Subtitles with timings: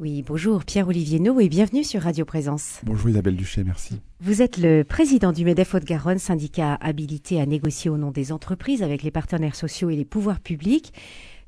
[0.00, 2.80] Oui, bonjour Pierre-Olivier No et bienvenue sur Radio Présence.
[2.84, 4.00] Bonjour Isabelle Duché, merci.
[4.22, 8.82] Vous êtes le président du MEDEF Haute-Garonne, syndicat habilité à négocier au nom des entreprises
[8.82, 10.94] avec les partenaires sociaux et les pouvoirs publics.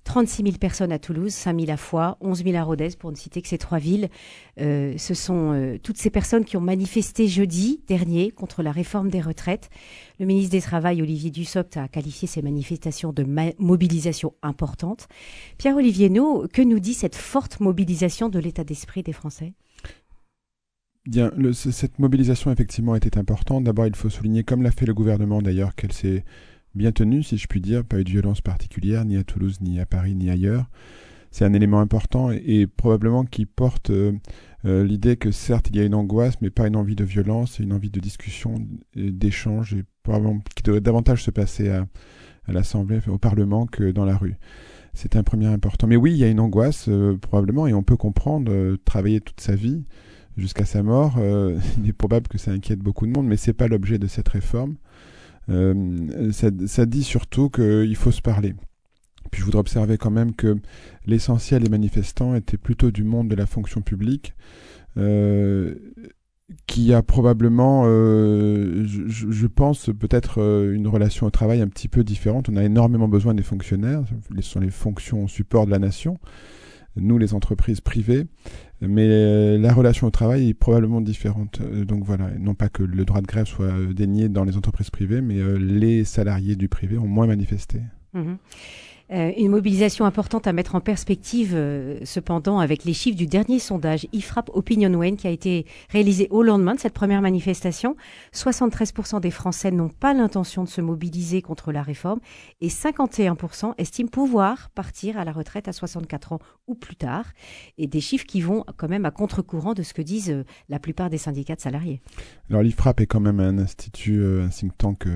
[0.04, 3.16] 36 000 personnes à Toulouse, 5 000 à Foix, 11 000 à Rodez, pour ne
[3.16, 4.08] citer que ces trois villes.
[4.60, 9.10] Euh, ce sont euh, toutes ces personnes qui ont manifesté jeudi dernier contre la réforme
[9.10, 9.70] des retraites.
[10.18, 13.26] Le ministre des Travail, Olivier Dussopt, a qualifié ces manifestations de
[13.58, 15.08] mobilisation importante.
[15.58, 19.54] Pierre-Olivier No, que nous dit cette forte mobilisation de l'état d'esprit des Français?
[21.04, 23.64] Bien, cette mobilisation effectivement était importante.
[23.64, 26.24] D'abord, il faut souligner, comme l'a fait le gouvernement d'ailleurs, qu'elle s'est
[26.74, 29.80] bien tenue, si je puis dire, pas eu de violence particulière, ni à Toulouse, ni
[29.80, 30.70] à Paris, ni ailleurs.
[31.30, 34.12] C'est un élément important et, probablement qui porte euh,
[34.66, 37.58] euh, l'idée que certes il y a une angoisse, mais pas une envie de violence,
[37.58, 38.54] une envie de discussion,
[38.94, 41.86] d'échange, et probablement qui devrait davantage se passer à,
[42.46, 44.36] à l'Assemblée, au Parlement que dans la rue.
[44.92, 45.86] C'est un premier important.
[45.86, 49.40] Mais oui, il y a une angoisse euh, probablement, et on peut comprendre travailler toute
[49.40, 49.84] sa vie
[50.36, 51.18] jusqu'à sa mort.
[51.78, 54.28] il est probable que ça inquiète beaucoup de monde, mais c'est pas l'objet de cette
[54.28, 54.76] réforme.
[55.48, 58.54] Euh, ça, dit surtout qu'il faut se parler.
[59.30, 60.56] Puis je voudrais observer quand même que
[61.06, 64.34] l'essentiel des manifestants était plutôt du monde de la fonction publique,
[64.98, 65.74] euh,
[66.66, 70.38] qui a probablement, euh, je, je, pense, peut-être
[70.74, 72.48] une relation au travail un petit peu différente.
[72.50, 74.02] On a énormément besoin des fonctionnaires,
[74.36, 76.18] ce sont les fonctions support de la nation
[76.96, 78.26] nous les entreprises privées,
[78.88, 81.60] mais euh, la relation au travail est probablement différente.
[81.60, 84.56] Euh, donc voilà, non pas que le droit de grève soit euh, dénié dans les
[84.56, 87.80] entreprises privées, mais les salariés du privé ont moins manifesté.
[88.14, 88.34] Mmh
[89.12, 94.06] une mobilisation importante à mettre en perspective, euh, cependant, avec les chiffres du dernier sondage
[94.12, 97.96] IFRAP OpinionWay qui a été réalisé au lendemain de cette première manifestation.
[98.32, 102.20] 73% des Français n'ont pas l'intention de se mobiliser contre la réforme
[102.60, 107.26] et 51% estiment pouvoir partir à la retraite à 64 ans ou plus tard.
[107.76, 110.78] Et des chiffres qui vont quand même à contre-courant de ce que disent euh, la
[110.78, 112.00] plupart des syndicats de salariés.
[112.48, 115.06] Alors l'IFRAP est quand même un institut, un think tank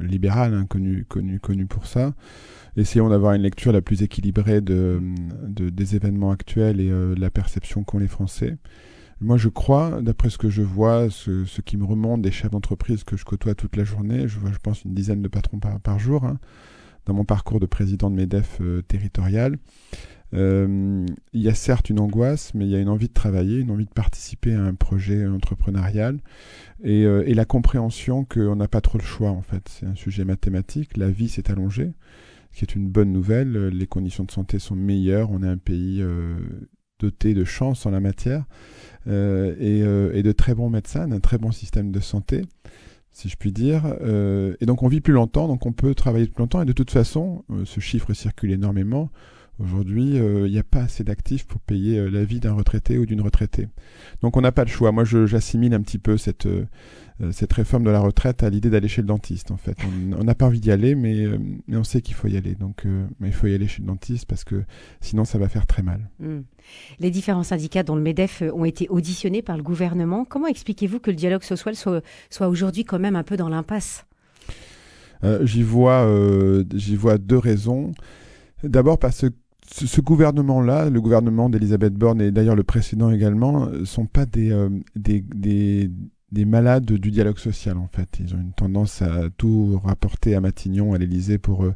[0.00, 2.12] libéral, hein, connu, connu, connu pour ça
[2.80, 5.00] essayons d'avoir une lecture la plus équilibrée de,
[5.46, 8.56] des événements actuels et euh, la perception qu'ont les Français.
[9.20, 13.04] Moi, je crois, d'après ce que je vois, ce, qui me remonte des chefs d'entreprise
[13.04, 15.98] que je côtoie toute la journée, je vois, je pense, une dizaine de patrons par,
[15.98, 16.38] jour, hein,
[17.04, 19.58] dans mon parcours de président de MEDEF euh, territorial.
[20.32, 21.04] Euh,
[21.34, 23.72] il y a certes une angoisse, mais il y a une envie de travailler, une
[23.72, 26.20] envie de participer à un projet entrepreneurial
[26.82, 29.68] et, et la compréhension qu'on n'a pas trop le choix, en fait.
[29.68, 31.92] C'est un sujet mathématique, la vie s'est allongée
[32.52, 33.68] ce qui est une bonne nouvelle.
[33.68, 35.30] Les conditions de santé sont meilleures.
[35.30, 36.36] On est un pays euh,
[36.98, 38.44] doté de chance en la matière
[39.06, 42.42] euh, euh, et, de très bons médecins, un très bon système de santé,
[43.10, 43.86] si je puis dire.
[44.60, 46.62] et donc on vit plus longtemps, donc on peut travailler plus longtemps.
[46.62, 49.10] Et de toute façon, ce chiffre circule énormément.
[49.60, 53.20] Aujourd'hui, il n'y a pas assez d'actifs pour payer la vie d'un retraité ou d'une
[53.20, 53.68] retraitée.
[54.22, 54.90] Donc on n'a pas le choix.
[54.90, 56.46] Moi, j'assimile un petit peu cette,
[57.20, 59.76] euh, cette réforme de la retraite à l'idée d'aller chez le dentiste en fait.
[60.18, 61.38] On n'a pas envie d'y aller, mais, euh,
[61.68, 62.54] mais, on sait qu'il faut y aller.
[62.54, 64.64] Donc, euh, mais il faut y aller chez le dentiste parce que
[65.00, 66.08] sinon ça va faire très mal.
[66.18, 66.40] Hmm.
[66.98, 70.24] Les différents syndicats dont le MEDEF ont été auditionnés par le gouvernement.
[70.24, 74.06] Comment expliquez-vous que le dialogue social soit, soit aujourd'hui quand même un peu dans l'impasse?
[75.42, 76.08] J'y vois,
[76.72, 77.92] j'y vois deux raisons.
[78.64, 79.26] D'abord parce que
[79.72, 84.52] ce, gouvernement-là, le gouvernement d'Elisabeth Borne et d'ailleurs le précédent également, sont pas des,
[84.96, 85.90] des, des,
[86.32, 88.08] des malades du dialogue social en fait.
[88.20, 91.74] Ils ont une tendance à tout rapporter à Matignon, à l'Élysée pour euh,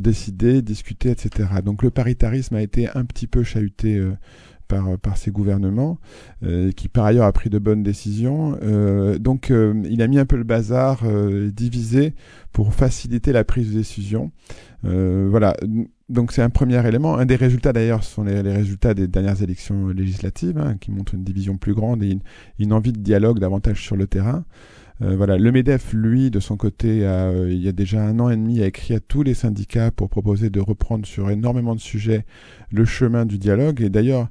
[0.00, 1.48] décider, discuter, etc.
[1.64, 4.12] Donc le paritarisme a été un petit peu chahuté euh,
[4.68, 5.98] par, par ces gouvernements,
[6.44, 8.58] euh, qui par ailleurs a pris de bonnes décisions.
[9.18, 11.02] donc il a mis un peu le bazar
[11.52, 12.14] divisé
[12.52, 14.30] pour faciliter la prise de décision.
[14.82, 15.54] voilà,
[16.08, 17.18] donc c'est un premier élément.
[17.18, 21.24] Un des résultats d'ailleurs sont les, résultats des dernières élections législatives, hein, qui montrent une
[21.24, 22.18] division plus grande et
[22.58, 24.44] une, envie de dialogue davantage sur le terrain.
[25.00, 28.30] Euh, voilà, le Medef, lui, de son côté, euh, il y a déjà un an
[28.30, 31.80] et demi, a écrit à tous les syndicats pour proposer de reprendre sur énormément de
[31.80, 32.24] sujets
[32.72, 33.80] le chemin du dialogue.
[33.80, 34.28] Et d'ailleurs,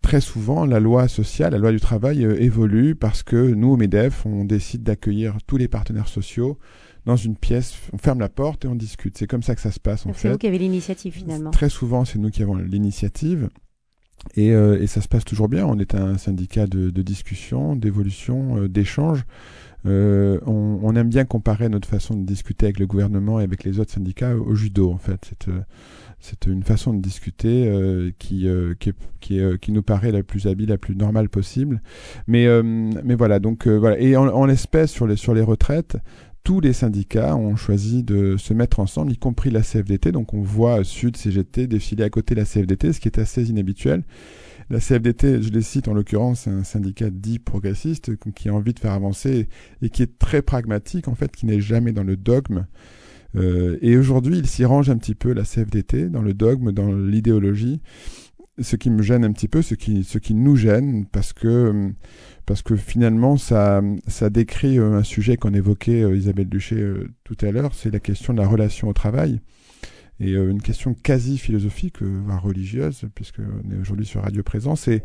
[0.00, 3.76] très souvent, la loi sociale, la loi du travail euh, évolue parce que nous, au
[3.76, 6.58] Medef, on décide d'accueillir tous les partenaires sociaux
[7.04, 9.16] dans une pièce, on ferme la porte et on discute.
[9.16, 10.20] C'est comme ça que ça se passe en fait.
[10.20, 11.50] C'est vous qui avez l'initiative finalement.
[11.50, 13.48] Très souvent, c'est nous qui avons l'initiative.
[14.34, 15.64] Et, euh, et, ça se passe toujours bien.
[15.64, 19.24] On est un syndicat de, de discussion, d'évolution, euh, d'échange.
[19.86, 23.78] Euh, on, aime bien comparer notre façon de discuter avec le gouvernement et avec les
[23.78, 25.20] autres syndicats au judo, en fait.
[25.28, 25.60] C'est, euh,
[26.20, 31.28] c'est une façon de discuter euh, qui, nous paraît la plus habile, la plus normale
[31.28, 31.80] possible.
[32.26, 32.46] Mais,
[33.14, 33.68] voilà, donc.
[33.98, 35.96] Et en, en l'espèce, sur les, sur les retraites,
[36.48, 40.12] tous les syndicats ont choisi de se mettre ensemble, y compris la CFDT.
[40.12, 43.50] Donc on voit Sud, CGT défiler à côté de la CFDT, ce qui est assez
[43.50, 44.02] inhabituel.
[44.70, 48.74] La CFDT, je les cite en l'occurrence, c'est un syndicat dit progressiste qui a envie
[48.74, 49.48] de faire avancer
[49.80, 52.66] et qui est très pragmatique en fait, qui n'est jamais dans le dogme.
[53.36, 56.92] Euh, et aujourd'hui, il s'y range un petit peu la CFDT dans le dogme, dans
[56.92, 57.80] l'idéologie.
[58.60, 61.92] Ce qui me gêne un petit peu, ce qui, ce qui nous gêne, parce que
[62.44, 66.92] parce que finalement, ça, ça décrit euh, un sujet qu'on évoquait euh, Isabelle Duché
[67.24, 69.40] tout à l'heure, c'est la question de la relation au travail
[70.20, 74.88] et euh, une question quasi philosophique, euh, voire religieuse, puisqu'on est aujourd'hui sur Radio Présence.
[74.88, 75.02] Et,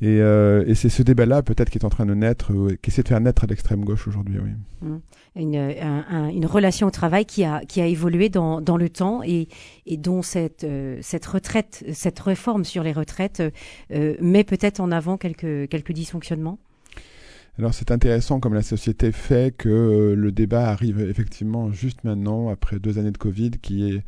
[0.00, 2.52] et, euh, et c'est ce débat-là, peut-être, qui est en train de naître,
[2.82, 4.38] qui essaie de faire naître l'extrême gauche aujourd'hui.
[4.42, 4.50] Oui.
[4.82, 4.96] Mmh.
[5.36, 5.54] Une,
[6.34, 9.48] une, relation au travail qui a, qui a évolué dans, dans le temps et,
[9.86, 10.66] et dont cette,
[11.00, 13.42] cette retraite, cette réforme sur les retraites
[13.90, 16.58] met peut-être en avant quelques, quelques dysfonctionnements?
[17.58, 22.50] Alors c'est intéressant comme la société fait que euh, le débat arrive effectivement juste maintenant,
[22.50, 24.00] après deux années de Covid, qui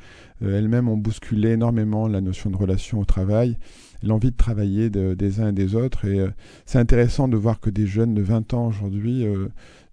[0.42, 3.56] euh, elles-mêmes ont bousculé énormément la notion de relation au travail,
[4.04, 6.04] l'envie de travailler des uns et des autres.
[6.04, 6.30] Et euh,
[6.64, 9.26] c'est intéressant de voir que des jeunes de 20 ans aujourd'hui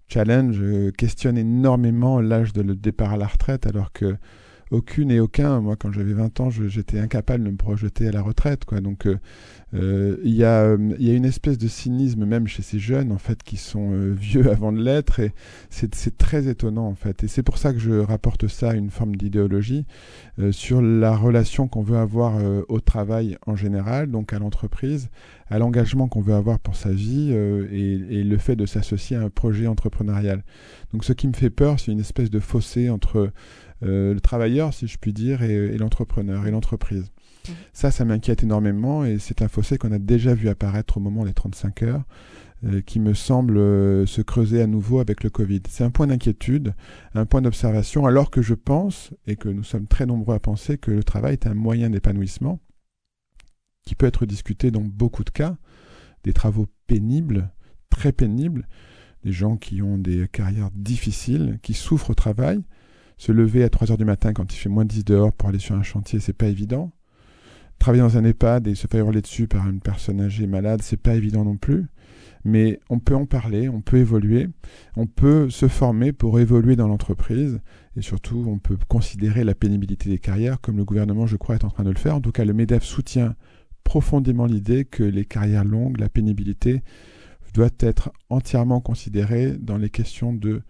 [0.06, 0.62] challenge,
[0.96, 4.16] questionnent énormément l'âge de le départ à la retraite, alors que
[4.70, 5.60] aucune et aucun.
[5.60, 8.64] Moi, quand j'avais 20 ans, j'étais incapable de me projeter à la retraite.
[8.64, 8.80] Quoi.
[8.80, 9.18] Donc, euh,
[9.74, 13.18] euh, il y, a, y, a, une espèce de cynisme même chez ces jeunes, en
[13.18, 15.20] fait, qui sont euh, vieux avant de l'être.
[15.20, 15.32] Et
[15.70, 17.24] c'est très étonnant, en fait.
[17.24, 19.84] Et c'est pour ça que je rapporte ça à une forme d'idéologie
[20.52, 22.36] sur la relation qu'on veut avoir
[22.68, 25.08] au travail en général, donc à l'entreprise,
[25.50, 29.30] à l'engagement qu'on veut avoir pour sa vie et, le fait de s'associer à un
[29.30, 30.44] projet entrepreneurial.
[30.92, 33.32] Donc, ce qui me fait peur, c'est une espèce de fossé entre euh,
[33.82, 37.12] le travailleur, si je puis dire, et, l'entrepreneur et l'entreprise.
[37.48, 37.52] Mmh.
[37.72, 41.24] Ça, ça m'inquiète énormément et c'est un fossé qu'on a déjà vu apparaître au moment
[41.24, 42.04] des 35 heures.
[42.64, 45.62] Euh, qui me semble euh, se creuser à nouveau avec le Covid.
[45.68, 46.74] C'est un point d'inquiétude,
[47.14, 50.76] un point d'observation, alors que je pense, et que nous sommes très nombreux à penser,
[50.76, 52.58] que le travail est un moyen d'épanouissement
[53.84, 55.56] qui peut être discuté dans beaucoup de cas,
[56.24, 57.52] des travaux pénibles,
[57.90, 58.66] très pénibles,
[59.22, 62.60] des gens qui ont des carrières difficiles, qui souffrent au travail,
[63.18, 65.48] se lever à 3 heures du matin quand il fait moins de 10 dehors pour
[65.48, 66.92] aller sur un chantier, c'est pas évident.
[67.78, 70.96] Travailler dans un EHPAD et se faire hurler dessus par une personne âgée malade, c'est
[71.00, 71.86] pas évident non plus.
[72.44, 74.48] Mais on peut en parler, on peut évoluer,
[74.96, 77.60] on peut se former pour évoluer dans l'entreprise
[77.96, 81.64] et surtout on peut considérer la pénibilité des carrières comme le gouvernement, je crois, est
[81.64, 82.14] en train de le faire.
[82.14, 83.34] En tout cas, le MEDEF soutient
[83.84, 86.82] profondément l'idée que les carrières longues, la pénibilité,
[87.54, 90.62] doit être entièrement considérée dans les questions de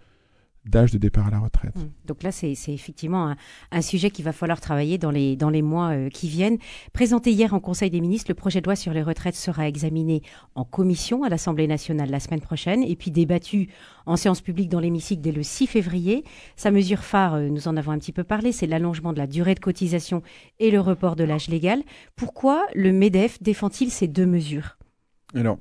[0.69, 1.76] d'âge de départ à la retraite.
[1.76, 2.06] Mmh.
[2.06, 3.35] Donc là, c'est effectivement
[3.73, 6.59] un, sujet qu'il va falloir travailler dans les, dans les mois euh, qui viennent.
[6.93, 10.23] Présenté hier en Conseil des ministres, le projet de loi sur les retraites sera examiné
[10.55, 13.69] en commission à l'Assemblée nationale la semaine prochaine et puis débattu
[14.06, 16.25] en séance publique dans l'hémicycle dès le 6 février.
[16.56, 19.26] Sa mesure phare, euh, nous en avons un petit peu parlé, c'est l'allongement de la
[19.26, 20.23] durée de cotisation
[20.59, 21.82] et le report de l'âge légal.
[22.17, 24.76] Pourquoi le MEDEF défend-il ces deux mesures?
[25.35, 25.59] Alors,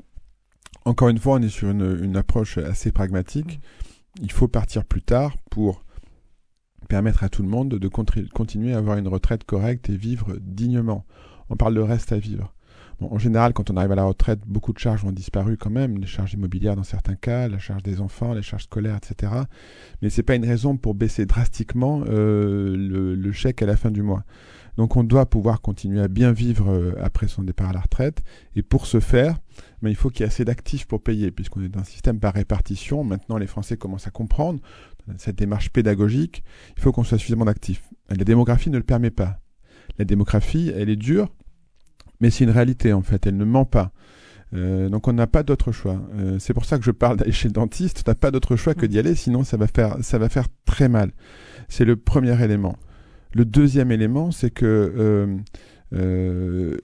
[0.85, 3.57] encore une fois, on est sur une, une approche assez pragmatique.
[3.57, 3.87] Mmh
[4.21, 5.83] il faut partir plus tard pour
[6.87, 11.05] permettre à tout le monde de continuer à avoir une retraite correcte et vivre dignement.
[11.49, 12.53] On parle de reste à vivre.
[13.01, 15.97] en général, quand on arrive à la retraite, beaucoup de charges ont disparu quand même,
[15.97, 19.33] les charges immobilières dans certains cas, la charge des enfants, les charges scolaires, etc.
[20.01, 23.91] Mais ce n'est pas une raison pour baisser drastiquement euh, le, chèque à la fin
[23.91, 24.23] du mois.
[24.77, 28.23] Donc on doit pouvoir continuer à bien vivre euh, après son départ à la retraite.
[28.55, 29.37] Et pour ce faire,
[29.81, 32.19] mais il faut qu'il y ait assez d'actifs pour payer, puisqu'on est dans un système
[32.19, 33.03] par répartition.
[33.03, 34.59] Maintenant, les Français commencent à comprendre
[35.17, 36.43] cette démarche pédagogique.
[36.75, 37.83] Il faut qu'on soit suffisamment d'actifs.
[38.09, 39.39] La démographie ne le permet pas.
[39.97, 41.29] La démographie, elle est dure,
[42.19, 43.25] mais c'est une réalité en fait.
[43.25, 43.91] Elle ne ment pas.
[44.53, 46.01] Euh, donc on n'a pas d'autre choix.
[46.15, 48.07] Euh, c'est pour ça que je parle d'aller chez le dentiste.
[48.07, 50.89] N'a pas d'autre choix que d'y aller, sinon ça va faire ça va faire très
[50.89, 51.11] mal.
[51.67, 52.77] C'est le premier élément.
[53.33, 55.37] Le deuxième élément, c'est que
[55.93, 56.77] euh,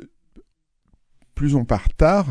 [1.35, 2.27] plus on part tard,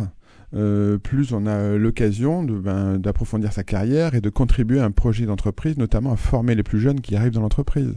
[0.55, 5.25] euh, plus on a l'occasion ben, d'approfondir sa carrière et de contribuer à un projet
[5.25, 7.95] d'entreprise, notamment à former les plus jeunes qui arrivent dans l'entreprise.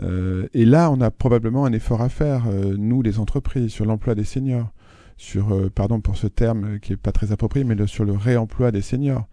[0.00, 3.84] Euh, et là, on a probablement un effort à faire, euh, nous, les entreprises, sur
[3.84, 4.72] l'emploi des seniors,
[5.16, 8.82] sur, pardon pour ce terme qui est pas très approprié, mais sur le réemploi des
[8.82, 9.26] seniors.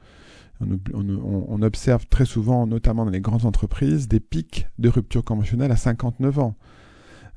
[0.94, 5.78] On, observe très souvent, notamment dans les grandes entreprises, des pics de rupture conventionnelle à
[5.78, 6.56] 59 ans.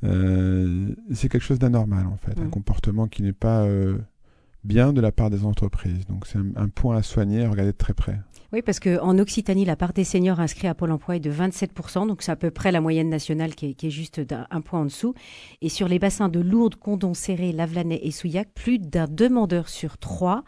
[0.03, 2.51] c'est quelque chose d'anormal en fait, un mmh.
[2.51, 3.65] comportement qui n'est pas
[4.65, 6.07] bien de la part des entreprises.
[6.07, 8.19] Donc c'est un, point à soigner, à regarder de très près.
[8.53, 12.07] Oui, parce qu'en Occitanie, la part des seniors inscrits à Pôle emploi est de 27%,
[12.07, 15.15] donc c'est à peu près la moyenne nationale qui est, juste d'un point en dessous.
[15.63, 19.97] Et sur les bassins de Lourdes, Condon, Serré, Lavelanet et Souillac, plus d'un demandeur sur
[19.97, 20.45] trois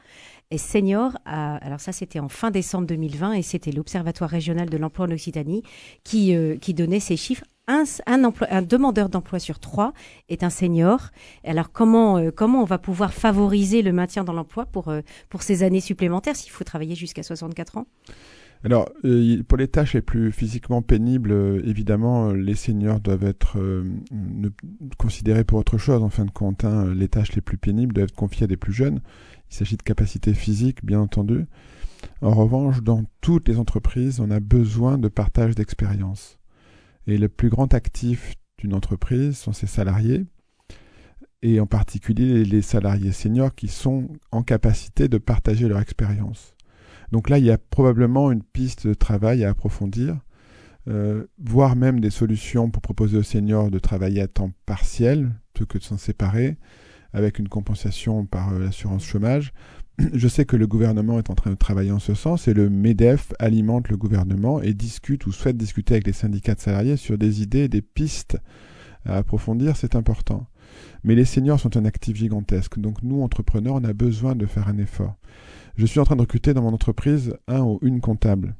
[0.50, 1.16] est senior.
[1.24, 5.62] alors ça, c'était en fin décembre 2020 et c'était l'Observatoire régional de l'emploi en Occitanie
[6.04, 9.92] qui, euh, qui donnait ces chiffres un, demandeur d'emploi sur trois
[10.28, 11.10] est un senior.
[11.44, 15.00] Alors comment euh, comment on va pouvoir favoriser le maintien dans l'emploi pour euh,
[15.40, 17.86] ces années supplémentaires s'il faut travailler jusqu'à 64 ans?
[18.64, 23.58] Alors, euh, pour les tâches les plus physiquement pénibles, évidemment, les seniors doivent être
[24.96, 26.02] considérés pour autre chose.
[26.02, 26.94] En fin de compte, hein.
[26.94, 29.00] les tâches les plus pénibles doivent être confiées à des plus jeunes.
[29.50, 31.44] Il s'agit de capacités physiques, bien entendu.
[32.22, 36.38] En revanche, dans toutes les entreprises, on a besoin de partage d'expérience.
[37.06, 40.24] Et le plus grand actif d'une entreprise sont ses salariés,
[41.42, 46.54] et en particulier les salariés seniors qui sont en capacité de partager leur expérience.
[47.12, 50.18] Donc là, il y a probablement une piste de travail à approfondir,
[50.88, 55.66] euh, voire même des solutions pour proposer aux seniors de travailler à temps partiel, plutôt
[55.66, 56.56] que de s'en séparer,
[57.12, 59.52] avec une compensation par euh, l'assurance chômage,
[60.12, 62.68] je sais que le gouvernement est en train de travailler en ce sens et le
[62.68, 67.16] MEDEF alimente le gouvernement et discute ou souhaite discuter avec les syndicats de salariés sur
[67.16, 68.38] des idées, des pistes
[69.04, 70.46] à approfondir, c'est important.
[71.04, 74.68] Mais les seniors sont un actif gigantesque, donc nous, entrepreneurs, on a besoin de faire
[74.68, 75.14] un effort.
[75.76, 78.56] Je suis en train de recruter dans mon entreprise un ou une comptable.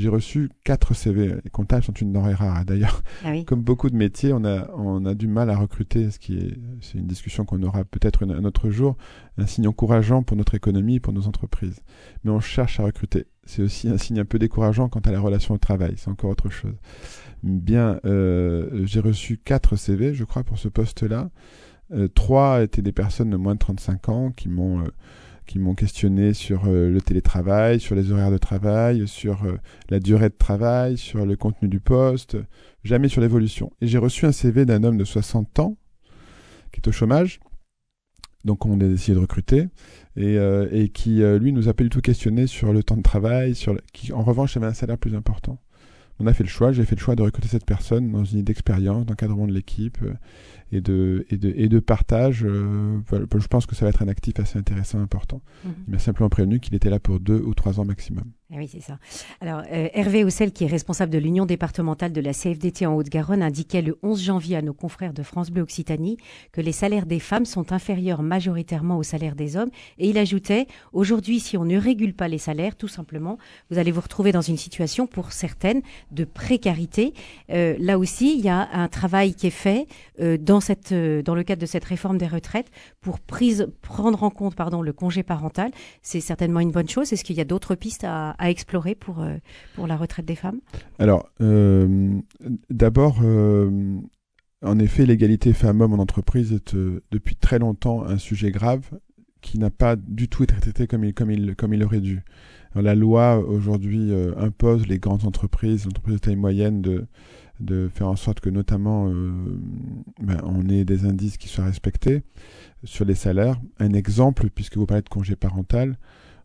[0.00, 1.34] J'ai reçu quatre CV.
[1.44, 2.64] Les comptables sont une denrée rare.
[2.64, 6.18] D'ailleurs, ah comme beaucoup de métiers, on a, on a du mal à recruter, ce
[6.18, 8.96] qui est, c'est une discussion qu'on aura peut-être un autre jour,
[9.36, 11.82] un signe encourageant pour notre économie, pour nos entreprises.
[12.24, 13.26] Mais on cherche à recruter.
[13.44, 15.92] C'est aussi un signe un peu décourageant quant à la relation au travail.
[15.98, 16.76] C'est encore autre chose.
[17.42, 21.28] Bien, euh, j'ai reçu quatre CV, je crois, pour ce poste-là.
[21.92, 24.88] Euh, trois étaient des personnes de moins de 35 ans qui m'ont euh,
[25.46, 30.00] qui m'ont questionné sur euh, le télétravail, sur les horaires de travail, sur euh, la
[30.00, 32.36] durée de travail, sur le contenu du poste,
[32.84, 33.72] jamais sur l'évolution.
[33.80, 35.76] Et j'ai reçu un CV d'un homme de 60 ans
[36.72, 37.40] qui est au chômage,
[38.44, 39.66] donc on a décidé de recruter,
[40.16, 43.54] et, euh, qui, lui, nous a pas du tout questionné sur le temps de travail,
[43.54, 45.58] sur qui, en revanche, avait un salaire plus important.
[46.20, 48.40] On a fait le choix, j'ai fait le choix de recruter cette personne dans une
[48.40, 49.98] idée d'expérience, d'encadrement de l'équipe,
[50.72, 52.44] et de, et de, et de partage.
[52.44, 55.40] Euh, je pense que ça va être un actif assez intéressant, important.
[55.64, 55.72] Mhm.
[55.88, 58.24] Il m'a simplement prévenu qu'il était là pour deux ou trois ans maximum.
[58.52, 58.98] Ah oui, c'est ça.
[59.40, 63.44] Alors, euh, Hervé Houssel, qui est responsable de l'Union départementale de la CFDT en Haute-Garonne,
[63.44, 66.16] indiquait le 11 janvier à nos confrères de France Bleu Occitanie
[66.50, 69.70] que les salaires des femmes sont inférieurs majoritairement aux salaires des hommes.
[69.98, 73.38] Et il ajoutait, aujourd'hui, si on ne régule pas les salaires, tout simplement,
[73.70, 77.14] vous allez vous retrouver dans une situation, pour certaines, de précarité.
[77.50, 79.86] Euh, là aussi, il y a un travail qui est fait
[80.20, 84.24] euh, dans, cette, euh, dans le cadre de cette réforme des retraites pour prise, prendre
[84.24, 85.70] en compte pardon, le congé parental.
[86.02, 87.12] C'est certainement une bonne chose.
[87.12, 89.36] Est-ce qu'il y a d'autres pistes à à explorer pour, euh,
[89.74, 90.60] pour la retraite des femmes
[90.98, 92.18] Alors, euh,
[92.70, 94.00] d'abord, euh,
[94.62, 96.74] en effet, l'égalité femmes-hommes en entreprise est
[97.10, 98.90] depuis très longtemps un sujet grave
[99.42, 102.22] qui n'a pas du tout été traité comme il, comme il, comme il aurait dû.
[102.74, 107.06] la loi aujourd'hui impose les grandes entreprises, les entreprises de taille moyenne, de,
[107.60, 109.08] de faire en sorte que notamment
[110.20, 112.22] ben, on ait des indices qui soient respectés
[112.84, 113.58] sur les salaires.
[113.78, 115.96] Un exemple, puisque vous parlez de congé parental,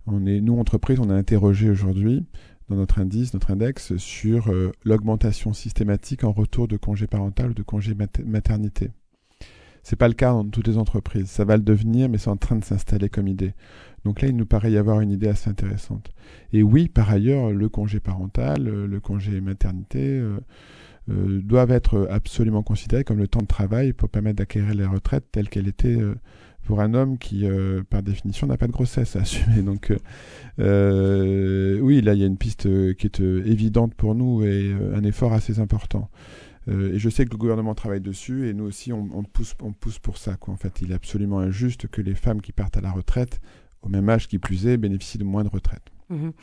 [0.08, 2.26] on est, nous, entreprises, on a interrogé aujourd'hui
[2.70, 7.54] dans notre indice, notre index, sur euh, l'augmentation systématique en retour de congé parental ou
[7.54, 7.96] de congé
[8.26, 8.92] maternité.
[9.84, 11.30] C'est pas le cas dans toutes les entreprises.
[11.30, 13.54] Ça va le devenir, mais c'est en train de s'installer comme idée.
[14.04, 16.10] Donc là, il nous paraît y avoir une idée assez intéressante.
[16.54, 20.40] Et oui, par ailleurs, le congé parental, euh, le congé maternité euh,
[21.08, 25.50] doivent être absolument considérés comme le temps de travail pour permettre d'acquérir les retraites telles
[25.50, 26.00] qu'elles étaient
[26.66, 29.62] pour un homme qui, euh, par définition, n'a pas de grossesse à assumer.
[29.64, 29.98] Donc, euh,
[30.60, 35.04] euh, oui, là, il y a une piste qui est évidente pour nous et un
[35.04, 36.10] effort assez important.
[36.68, 39.54] et je sais que le gouvernement travaille dessus et nous aussi, on, pousse,
[40.00, 40.38] pour ça.
[40.48, 43.40] En fait, il est absolument injuste que les femmes qui partent à la retraite,
[43.84, 45.95] au même âge qui plus est, bénéficient de moins de retraite.
[46.10, 46.34] Mhm.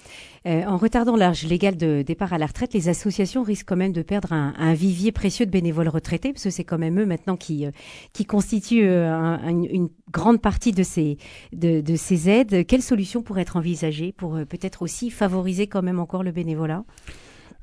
[0.47, 3.93] Euh, en retardant l'âge légal de départ à la retraite, les associations risquent quand même
[3.93, 7.37] de perdre un, vivier précieux de bénévoles retraités, parce que c'est quand même eux maintenant
[7.37, 7.71] qui, euh,
[8.13, 11.19] qui constituent euh, une grande partie de ces,
[11.53, 12.67] de, ces aides.
[12.67, 16.85] Quelles solutions pourraient être envisagées pour peut-être aussi favoriser quand même encore le bénévolat?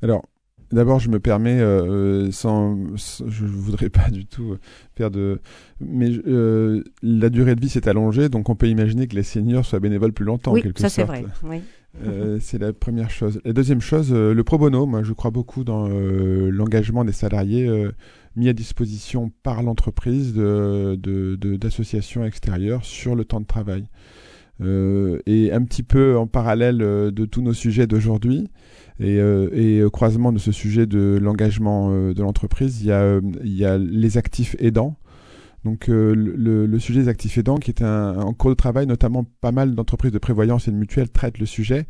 [0.01, 0.23] Alors,
[0.71, 1.59] D'abord, je me permets,
[2.31, 4.55] sans, je voudrais pas du tout
[4.95, 5.41] faire de,
[5.81, 6.11] mais
[7.01, 10.13] la durée de vie s'est allongée, donc on peut imaginer que les seniors soient bénévoles
[10.13, 10.53] plus longtemps.
[10.53, 11.25] Oui, ça c'est vrai.
[11.41, 11.63] Oui.
[12.05, 13.41] Euh, c'est la première chose.
[13.43, 14.85] La deuxième chose, euh, le pro bono.
[14.85, 17.69] Moi, je crois beaucoup dans euh, l'engagement des salariés
[18.35, 23.85] mis à disposition par l'entreprise d'associations extérieures sur le temps de travail.
[24.61, 28.49] et un petit peu en parallèle de tous nos sujets d'aujourd'hui
[28.99, 34.55] et, au croisement de ce sujet de l'engagement de l'entreprise, il y a les actifs
[34.59, 34.95] aidants
[35.65, 38.87] Donc euh, le, le, sujet des actifs aidants, qui est un, en cours de travail,
[38.87, 41.85] notamment pas mal d'entreprises de prévoyance et de mutuelles traitent le sujet.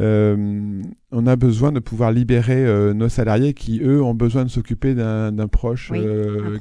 [0.00, 4.50] Euh, on a besoin de pouvoir libérer euh, nos salariés qui, eux, ont besoin de
[4.50, 5.92] s'occuper d'un proche,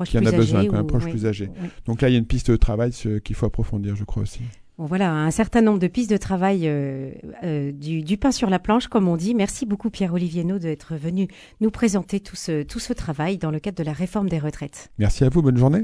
[0.05, 1.49] qui en a besoin, un proche plus âgé.
[1.85, 2.91] Donc là, il y a une piste de travail
[3.23, 4.41] qu'il faut approfondir, je crois aussi.
[4.77, 6.69] Bon, voilà, un certain nombre de pistes de travail
[7.73, 9.33] du, du, pain sur la planche, comme on dit.
[9.33, 11.27] Merci beaucoup, Pierre-Olivier No, d'être venu
[11.59, 14.91] nous présenter tout ce, tout ce travail dans le cadre de la réforme des retraites.
[14.99, 15.79] Merci à vous, bonne journée.